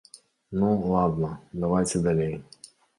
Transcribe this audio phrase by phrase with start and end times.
[0.61, 1.31] Ну, ладна,
[1.67, 2.37] давайце далей.